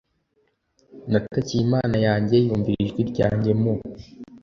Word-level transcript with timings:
natakiye 1.11 1.61
Imana 1.67 1.97
yanjye 2.07 2.35
Yumvira 2.45 2.81
ijwi 2.85 3.01
ryanjye 3.11 3.51
mu 3.61 3.73